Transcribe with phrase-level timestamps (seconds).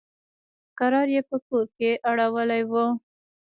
[0.77, 2.85] کرار يې په کور کښې اړولي وو.